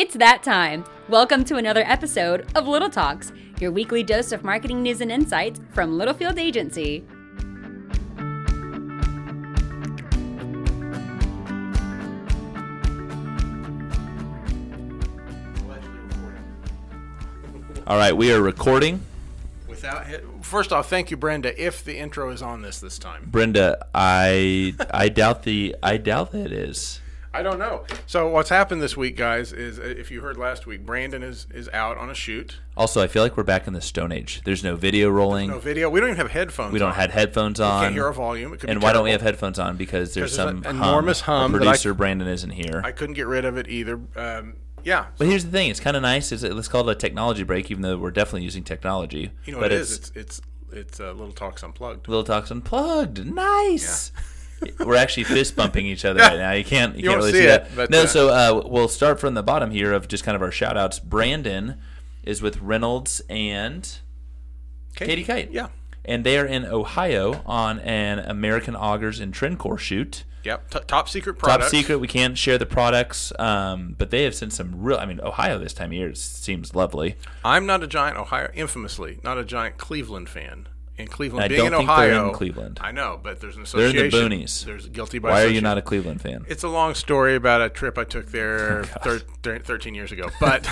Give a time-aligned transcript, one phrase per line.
[0.00, 0.86] It's that time.
[1.10, 5.60] Welcome to another episode of Little Talks, your weekly dose of marketing news and insights
[5.74, 7.04] from Littlefield Agency.
[17.86, 19.02] All right, we are recording.
[19.68, 21.62] Without hit, first off, thank you, Brenda.
[21.62, 26.32] If the intro is on this this time, Brenda, I I doubt the I doubt
[26.32, 27.02] that it is.
[27.32, 27.84] I don't know.
[28.06, 31.46] So what's happened this week, guys, is uh, if you heard last week, Brandon is
[31.54, 32.58] is out on a shoot.
[32.76, 34.40] Also, I feel like we're back in the Stone Age.
[34.44, 35.50] There's no video rolling.
[35.50, 35.88] No video.
[35.88, 36.72] We don't even have headphones.
[36.72, 36.94] we don't on.
[36.96, 37.82] have headphones on.
[37.84, 38.52] Can't hear our volume.
[38.52, 39.36] It could and be why don't we have terrible.
[39.36, 39.76] headphones on?
[39.76, 42.82] Because there's There's some an enormous hum that I- producer Brandon isn't here.
[42.84, 44.00] I couldn't get rid of it either.
[44.16, 46.32] Um, yeah, but here's the thing: it's kind of nice.
[46.32, 49.30] Is let's call it a technology break, even though we're definitely using technology.
[49.44, 49.98] you know but what it it's is.
[49.98, 50.40] It's it's
[50.72, 52.08] it's uh, little talks unplugged.
[52.08, 53.24] Little Talks Unplugged.
[53.26, 54.10] Nice.
[54.78, 56.52] We're actually fist bumping each other right now.
[56.52, 57.76] You can't you, You can't really see see it, that.
[57.76, 60.42] but, no, uh, so uh, we'll start from the bottom here of just kind of
[60.42, 60.98] our shout outs.
[60.98, 61.80] Brandon
[62.22, 63.88] is with Reynolds and
[64.94, 65.50] Katie Kite.
[65.50, 65.68] Yeah.
[66.04, 70.24] And they are in Ohio on an American Augers and Trencor shoot.
[70.44, 70.70] Yep.
[70.70, 71.64] T- top secret product.
[71.64, 71.98] Top secret.
[71.98, 74.96] We can't share the products, um, but they have sent some real.
[74.96, 77.16] I mean, Ohio this time of year seems lovely.
[77.44, 80.66] I'm not a giant Ohio, infamously not a giant Cleveland fan.
[81.00, 82.78] In Cleveland, I being don't in think they're in Cleveland.
[82.82, 83.96] I know, but there's an association.
[84.10, 84.64] They're in the boonies.
[84.64, 86.44] There's guilty by Why are you not a Cleveland fan?
[86.48, 90.12] It's a long story about a trip I took there Oh, thir- thir- 13 years
[90.12, 90.66] ago, but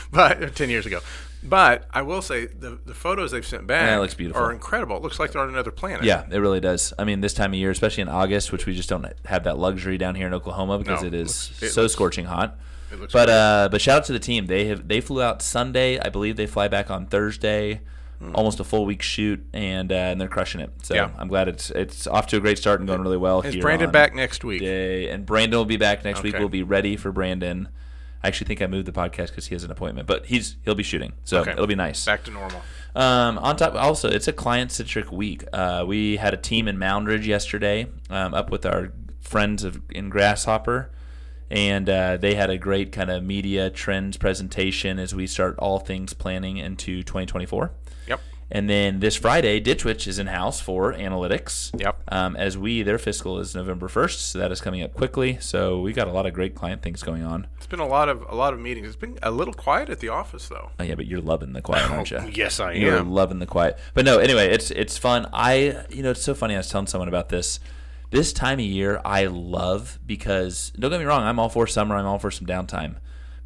[0.10, 1.00] but 10 years ago.
[1.42, 4.42] But I will say the the photos they've sent back Yeah, looks beautiful.
[4.42, 4.96] are incredible.
[4.96, 6.04] It looks like they're on another planet.
[6.04, 6.92] Yeah, it really does.
[6.98, 9.56] I mean, this time of year, especially in August, which we just don't have that
[9.58, 12.58] luxury down here in Oklahoma because No, it it is it so looks- scorching hot.
[12.90, 14.46] It looks But uh, but shout out to the team.
[14.46, 16.00] They have they flew out Sunday.
[16.00, 17.80] I believe they fly back on Thursday.
[18.34, 20.70] Almost a full week shoot, and uh, and they're crushing it.
[20.82, 20.94] So.
[20.94, 21.10] Yeah.
[21.18, 23.42] I'm glad it's it's off to a great start and going really well.
[23.42, 24.60] Is Brandon back next week?
[24.62, 25.10] Day.
[25.10, 26.38] And Brandon will be back next week.
[26.38, 27.68] We'll be ready for Brandon.
[28.22, 30.74] I actually think I moved the podcast because he has an appointment, but he's he'll
[30.74, 31.52] be shooting, so Okay.
[31.52, 32.04] it'll be nice.
[32.04, 32.60] Back to normal.
[32.94, 35.44] Um, on top, also, it's a client centric week.
[35.52, 40.08] Uh, we had a team in Moundridge yesterday, um, up with our friends of in
[40.08, 40.90] Grasshopper,
[41.50, 45.78] and uh, they had a great kind of media trends presentation as we start all
[45.78, 47.70] things planning into 2024.
[48.50, 51.78] And then this Friday, Ditch Witch is in house for analytics.
[51.80, 52.00] Yep.
[52.08, 55.38] Um, as we, their fiscal is November 1st, so that is coming up quickly.
[55.40, 57.48] So we got a lot of great client things going on.
[57.56, 58.86] It's been a lot of a lot of meetings.
[58.86, 60.70] It's been a little quiet at the office though.
[60.78, 62.20] Oh, yeah, but you're loving the quiet, aren't you?
[62.32, 62.80] Yes, I am.
[62.80, 63.78] You're loving the quiet.
[63.94, 65.26] But no, anyway, it's it's fun.
[65.32, 66.54] I you know it's so funny.
[66.54, 67.58] I was telling someone about this.
[68.10, 71.24] This time of year, I love because don't get me wrong.
[71.24, 71.96] I'm all for summer.
[71.96, 72.96] I'm all for some downtime,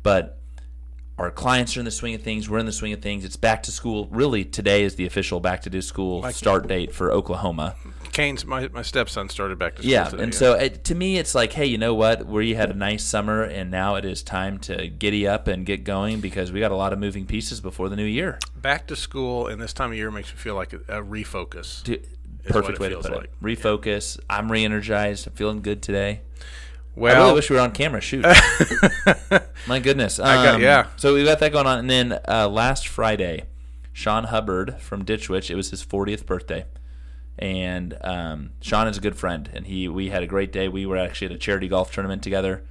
[0.02, 0.39] but
[1.18, 2.48] our clients are in the swing of things.
[2.48, 3.24] We're in the swing of things.
[3.24, 4.08] It's back to school.
[4.10, 7.76] Really, today is the official back to do school start date for Oklahoma.
[8.12, 11.18] Kane's my, my stepson started back to school Yeah, today, and so it, to me,
[11.18, 12.26] it's like, hey, you know what?
[12.26, 15.84] We had a nice summer, and now it is time to giddy up and get
[15.84, 18.38] going because we got a lot of moving pieces before the new year.
[18.56, 21.84] back to school and this time of year makes me feel like a, a refocus.
[21.84, 22.04] Dude,
[22.48, 23.24] perfect way to put like.
[23.24, 23.32] it.
[23.42, 24.18] Refocus.
[24.28, 25.26] I'm re-energized.
[25.28, 26.22] I'm feeling good today.
[26.96, 28.00] I Well, really wish we were on camera.
[28.00, 28.24] Shoot.
[29.66, 30.18] My goodness.
[30.18, 30.86] Um, got- yeah.
[30.96, 33.44] So we got that going on, and then uh, last Friday,
[33.92, 35.50] Sean Hubbard from Ditch Witch.
[35.50, 36.64] It was his 40th birthday,
[37.38, 40.68] and um, Sean is a good friend, and he we had a great day.
[40.68, 42.64] We were actually at a charity golf tournament together,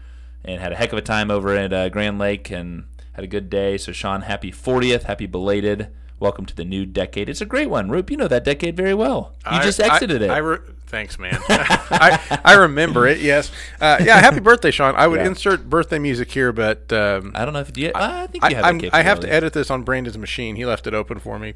[0.44, 3.28] and had a heck of a time over at uh, Grand Lake, and had a
[3.28, 3.78] good day.
[3.78, 5.90] So Sean, happy 40th, happy belated.
[6.20, 7.30] Welcome to the new decade.
[7.30, 8.12] It's a great one, Roop.
[8.12, 9.34] You know that decade very well.
[9.46, 10.30] You I- just exited I, it.
[10.32, 10.58] I re-
[10.88, 11.38] thanks, man.
[11.50, 13.20] I, I remember it.
[13.20, 13.52] Yes.
[13.80, 14.20] Uh, yeah.
[14.20, 14.96] Happy birthday, Sean.
[14.96, 15.28] I would Yeah.
[15.28, 17.92] insert birthday music here, but um, I don't know if you.
[17.96, 18.94] I, think you I, have.
[18.94, 20.58] I have to edit this on Brandon's machine.
[20.58, 21.54] He left it open for me.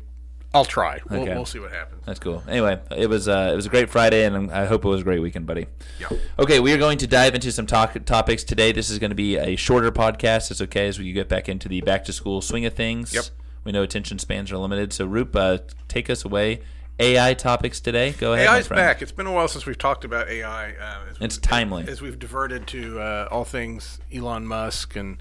[0.56, 1.02] I'll try.
[1.10, 1.34] We'll, Okay.
[1.34, 2.04] we'll see what happens.
[2.06, 2.44] That's cool.
[2.48, 5.04] Anyway, it was uh, it was a great Friday, and I hope it was a
[5.04, 5.66] great weekend, buddy.
[6.00, 6.08] Yeah.
[6.40, 8.72] Okay, we are going to dive into some talk- topics today.
[8.72, 10.52] This is going to be a shorter podcast.
[10.52, 13.14] It's okay as we get back into the back to school swing of things.
[13.14, 13.26] Yep.
[13.64, 16.62] We know attention spans are limited, so Roop, uh, take us away.
[17.00, 18.12] AI topics today.
[18.12, 18.48] Go ahead.
[18.48, 19.02] AI's back.
[19.02, 20.72] It's been a while since we've talked about AI.
[20.74, 21.88] Uh, It's timely.
[21.88, 25.18] As we've diverted to uh, all things Elon Musk and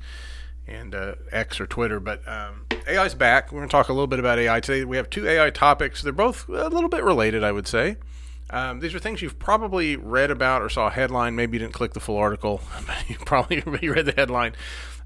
[0.67, 3.51] and uh, X or Twitter, but um, AI's back.
[3.51, 4.85] We're going to talk a little bit about AI today.
[4.85, 6.03] We have two AI topics.
[6.03, 7.97] They're both a little bit related, I would say.
[8.51, 11.35] Um, these are things you've probably read about or saw a headline.
[11.35, 14.55] Maybe you didn't click the full article, but you probably read the headline.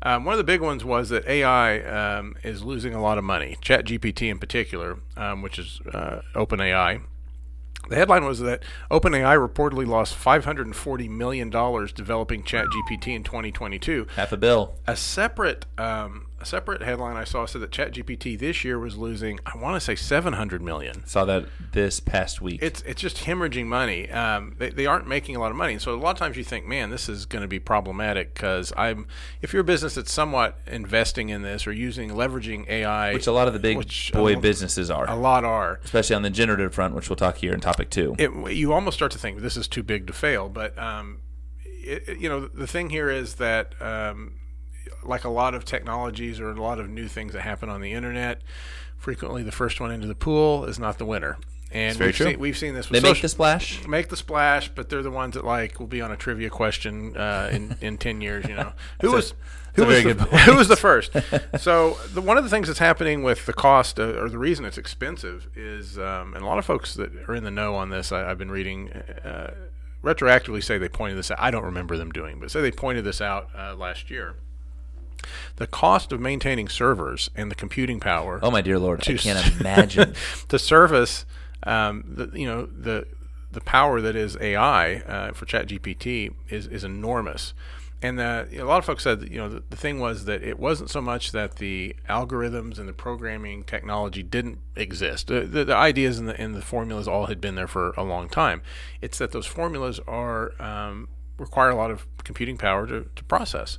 [0.03, 3.25] Um, one of the big ones was that AI um, is losing a lot of
[3.25, 3.57] money.
[3.63, 7.03] ChatGPT in particular, um, which is uh, OpenAI.
[7.89, 14.09] The headline was that OpenAI reportedly lost $540 million developing ChatGPT in 2022.
[14.17, 14.77] Half a bill.
[14.89, 19.41] A separate um, a separate headline I saw said that ChatGPT this year was losing,
[19.47, 21.07] I want to say 700 million.
[21.07, 22.61] Saw that this past week.
[22.63, 24.11] It's it's just hemorrhaging money.
[24.11, 26.45] Um, they, they aren't making a lot of money, so a lot of times you
[26.45, 29.07] think, man, this is going to be problematic because I'm.
[29.41, 33.33] If you're a business that's somewhat investing in this or using leveraging AI, which a
[33.33, 33.79] lot of the big
[34.13, 37.55] boy businesses are, a lot are, especially on the generative front, which we'll talk here
[37.55, 38.15] in topic two.
[38.19, 41.23] It, you almost start to think this is too big to fail, but um,
[41.65, 43.81] it, you know the thing here is that.
[43.81, 44.35] Um,
[45.07, 47.93] like a lot of technologies or a lot of new things that happen on the
[47.93, 48.43] internet,
[48.99, 51.39] frequently the first one into the pool is not the winner.
[51.73, 52.27] And we've, true.
[52.27, 52.87] Seen, we've seen this.
[52.87, 53.87] They With make the splash.
[53.87, 57.17] make the splash, but they're the ones that like will be on a trivia question
[57.17, 58.47] uh, in in ten years.
[58.49, 59.35] You know, who was
[59.75, 61.13] who was the, who was the first?
[61.59, 64.65] so the, one of the things that's happening with the cost, uh, or the reason
[64.65, 67.91] it's expensive, is um, and a lot of folks that are in the know on
[67.91, 68.93] this, I, I've been reading.
[68.93, 69.53] Uh,
[70.05, 71.39] retroactively say they pointed this out.
[71.41, 74.37] I don't remember them doing, but say they pointed this out uh, last year.
[75.57, 79.61] The cost of maintaining servers and the computing power Oh my dear lord, I can't
[79.61, 80.15] imagine.
[80.49, 81.25] to service
[81.63, 83.07] um, the you know the
[83.53, 87.55] the power that is AI uh, for ChatGPT is is enormous.
[88.03, 90.43] And uh, a lot of folks said that, you know the, the thing was that
[90.43, 95.29] it wasn't so much that the algorithms and the programming technology didn't exist.
[95.29, 98.05] The, the, the ideas and the, and the formulas all had been there for a
[98.05, 98.61] long time.
[99.01, 101.09] It's that those formulas are um,
[101.39, 103.79] require a lot of computing power to, to process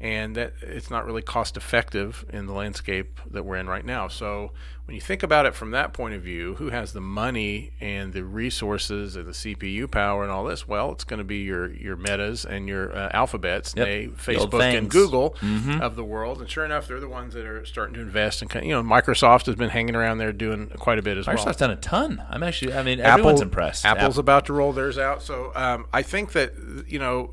[0.00, 4.08] and that it's not really cost effective in the landscape that we're in right now.
[4.08, 4.52] So
[4.84, 8.12] when you think about it from that point of view, who has the money and
[8.12, 10.68] the resources and the CPU power and all this?
[10.68, 13.86] Well, it's going to be your your Metas and your uh, Alphabets, Yep.
[13.86, 14.90] they, Facebook and.
[14.90, 15.34] Google
[15.80, 16.40] of the world.
[16.40, 18.42] And sure enough, they're the ones that are starting to invest.
[18.42, 21.36] And you know, Microsoft has been hanging around there doing quite a bit as well.
[21.36, 22.22] Microsoft's done a ton.
[22.30, 23.84] I'm actually, I mean, everyone's impressed.
[23.84, 25.22] Apple's Apple- about to roll theirs out.
[25.22, 26.52] So um, I think that
[26.86, 27.32] you know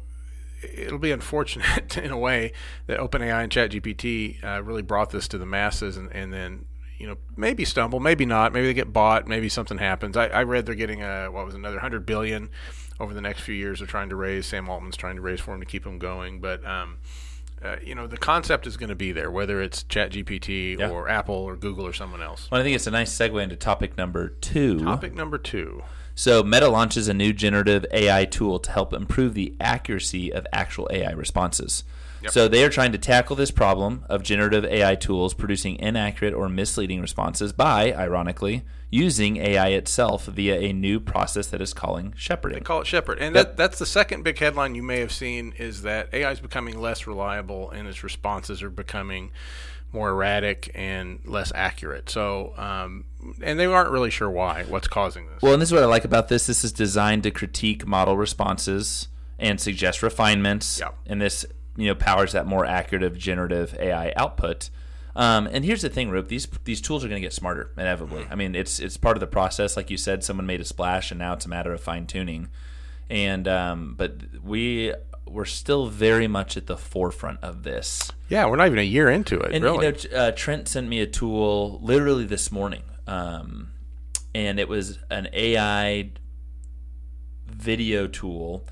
[0.64, 2.54] it'll be unfortunate in a way
[2.88, 6.66] that OpenAI and ChatGPT uh, really brought this to the masses, and, and then
[6.98, 10.16] you know maybe stumble, maybe not, maybe they get bought, maybe something happens.
[10.18, 12.50] I, I read they're getting a what was another hundred billion
[13.00, 13.80] over the next few years.
[13.80, 14.46] They're trying to raise.
[14.46, 16.66] Sam Altman's trying to raise for him to keep them going, but.
[16.66, 16.98] Um,
[17.64, 20.90] uh, you know the concept is going to be there, whether it's ChatGPT Yeah.
[20.90, 22.52] or Apple or Google or someone else.
[22.52, 24.82] Well, I think it's a nice segue into topic number two.
[24.82, 25.82] Topic number two.
[26.16, 30.88] So, Meta launches a new generative AI tool to help improve the accuracy of actual
[30.92, 31.84] AI responses.
[32.30, 36.48] So, they are trying to tackle this problem of generative AI tools producing inaccurate or
[36.48, 42.60] misleading responses by, ironically, using AI itself via a new process that is calling shepherding.
[42.60, 43.18] They call it Shepherd.
[43.20, 43.46] And Yep.
[43.46, 46.80] that, that's the second big headline you may have seen is that AI is becoming
[46.80, 49.32] less reliable and its responses are becoming
[49.94, 52.10] more erratic and less accurate.
[52.10, 53.06] So, um,
[53.42, 55.42] and they aren't really sure why, what's causing this.
[55.42, 56.48] Well, and this is what I like about this.
[56.48, 59.08] This is designed to critique model responses
[59.38, 60.80] and suggest refinements.
[60.80, 60.90] Yeah.
[61.06, 61.46] And this,
[61.78, 64.70] you know, powers that more accurate generative AI output.
[65.16, 66.28] Um, and here's the thing, Roop.
[66.28, 68.26] These these tools are going to get smarter inevitably.
[68.32, 69.78] I mean, it's it's part of the process.
[69.78, 72.50] Like you said, someone made a splash, and now it's a matter of fine tuning.
[73.10, 74.94] And um, but we
[75.34, 78.12] we're still very much at the forefront of this.
[78.30, 79.86] yeah, we're not even a year into it, And really.
[79.88, 83.72] you know, uh, Trent sent me a tool literally this morning, um,
[84.36, 86.12] and it was an AI
[87.48, 88.66] video tool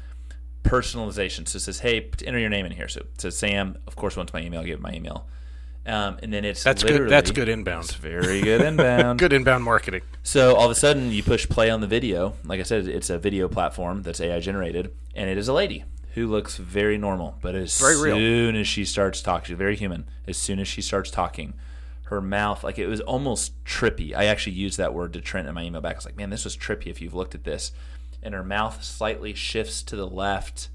[0.64, 1.48] personalization.
[1.48, 3.78] So it says, "Hey, enter your name in here." So it says Sam.
[3.88, 4.64] Of course, wants my email.
[4.64, 5.28] Give it my email.
[5.86, 7.10] Um, and then it's that's good.
[7.10, 7.92] That's good It's inbound.
[7.94, 9.18] very good inbound.
[9.24, 10.02] Good inbound marketing.
[10.22, 12.36] So all of a sudden, you push play on the video.
[12.44, 15.84] Like I said, it's a video platform that's AI generated, and it is a lady
[16.14, 17.38] who looks very normal.
[17.42, 18.16] But as Very real.
[18.16, 20.06] soon as she starts talking, she's very human.
[20.28, 21.54] As soon as she starts talking,
[22.04, 24.16] her mouth, like it was almost trippy.
[24.16, 25.96] I actually used that word to Trent in my email back.
[25.96, 27.72] I was like, "Man, this was trippy." If you've looked at this,
[28.22, 30.70] and her mouth slightly shifts to the left.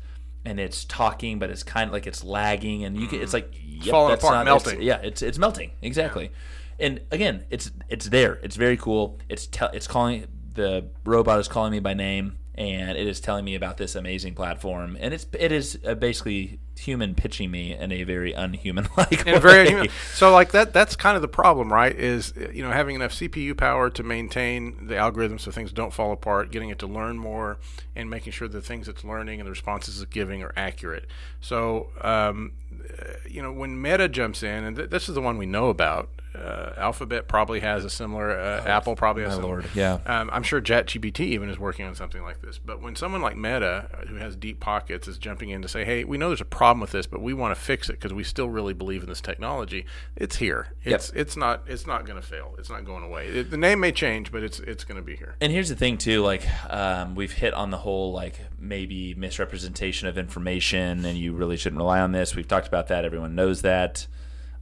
[0.44, 3.49] And it's talking, but it's kind of like it's lagging, and you can, it's mm-hmm.
[3.50, 4.82] like yep, falling that's apart, not- it's- melting.
[4.87, 6.30] yeah, it's it's melting exactly.
[6.78, 8.34] And again, it's it's there.
[8.44, 9.18] It's very cool.
[9.28, 13.44] It's te- it's calling the robot is calling me by name, and it is telling
[13.44, 14.96] me about this amazing platform.
[15.00, 19.40] And it's it is uh, basically human pitching me in a very unhuman like and
[19.40, 23.12] very so like that that's kind of the problem right is you know having enough
[23.12, 27.16] cpu power to maintain the algorithm so things don't fall apart getting it to learn
[27.16, 27.56] more
[27.96, 31.06] and making sure the things it's learning and the responses it's giving are accurate.
[31.40, 35.38] So um, uh, you know when meta jumps in and th- this is the one
[35.38, 39.55] we know about uh, alphabet probably has a similar uh, apple probably has my similar.
[39.55, 39.99] lord, yeah.
[40.07, 43.37] um, i'm sure ChatGPT even is working on something like this but when someone like
[43.37, 46.40] meta uh, who has deep pockets is jumping in to say hey we know there's
[46.40, 49.02] a problem with this but we want to fix it because we still really believe
[49.02, 52.85] in this technology it's here it's it's not it's not going to fail it's not
[52.85, 55.52] going away it, the name may change but it's it's going to be here And
[55.52, 60.19] here's the thing too, like um, we've hit on the whole like maybe misrepresentation of
[60.19, 62.35] information, and you really shouldn't rely on this.
[62.35, 63.05] We've talked about that.
[63.05, 64.07] Everyone knows that.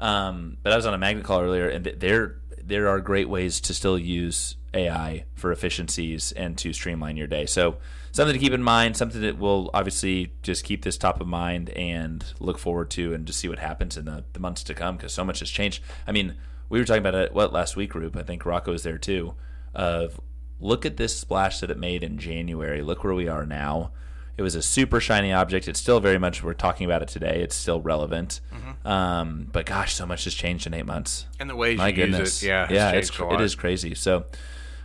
[0.05, 3.59] Um, but I was on a magnet call earlier, and there there are great ways
[3.63, 7.47] to still use AI for efficiencies and to streamline your day.
[7.47, 7.77] So
[8.13, 11.71] something to keep in mind, something that will obviously just keep this top of mind
[11.71, 14.99] and look forward to, and just see what happens in the, the months to come
[14.99, 15.83] because so much has changed.
[16.07, 16.35] I mean,
[16.69, 18.15] we were talking about it what last week, Roop.
[18.15, 19.35] I think Rocco was there too.
[19.75, 20.21] Of
[20.61, 22.83] look at this splash that it made in January.
[22.83, 23.93] Look where we are now.
[24.37, 25.69] It was a super shiny object.
[25.69, 27.41] It's still very much we're talking about it today.
[27.43, 28.41] It's still relevant.
[28.53, 28.89] Mm-hmm.
[28.89, 31.27] Um, but gosh, so much has changed in eight months.
[31.39, 33.95] And the ways My you goodness, use it, yeah, yeah, it's it is crazy.
[33.95, 34.25] So,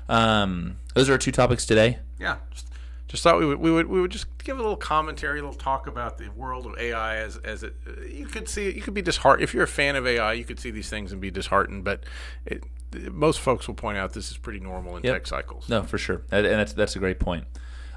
[0.07, 1.99] um, those are our two topics today.
[2.19, 2.37] Yeah.
[2.51, 2.67] Just,
[3.07, 5.57] just thought we would, we would we would just give a little commentary, a little
[5.57, 7.73] talk about the world of AI as as it.
[8.07, 10.33] You could see you could be disheartened if you're a fan of AI.
[10.33, 12.03] You could see these things and be disheartened, but
[12.45, 12.63] it,
[13.11, 15.13] most folks will point out this is pretty normal in Yep.
[15.15, 15.67] tech cycles.
[15.69, 17.45] No, for sure, and that's that's a great point.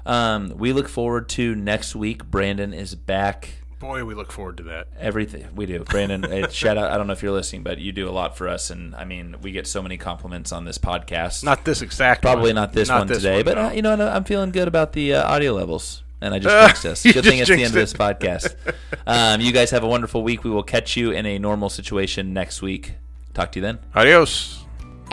[0.05, 2.25] Um, we look forward to next week.
[2.25, 3.55] Brandon is back.
[3.79, 4.87] Boy, we look forward to that.
[4.97, 6.23] Everything we do, Brandon.
[6.31, 6.89] eh, shout out!
[6.89, 9.03] I don't know if you're listening, but you do a lot for us, and I
[9.03, 11.43] mean, we get so many compliments on this podcast.
[11.43, 12.21] Not this exact.
[12.21, 12.55] Probably one.
[12.55, 13.67] not this one today, but no.
[13.67, 16.67] uh, you know, I'm feeling good about the uh, audio levels, and I just Uh,
[16.67, 17.03] jinxed us.
[17.03, 18.55] Good thing it's the end of this podcast.
[19.05, 20.45] Um, you guys have a wonderful week.
[20.45, 22.93] We will catch you in a normal situation next week.
[23.33, 23.79] Talk to you then.
[23.93, 24.62] Adios.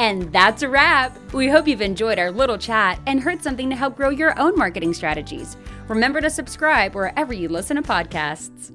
[0.00, 1.14] And that's a wrap.
[1.34, 4.56] We hope you've enjoyed our little chat and heard something to help grow your own
[4.56, 5.58] marketing strategies.
[5.88, 8.72] Remember to subscribe wherever you listen to podcasts.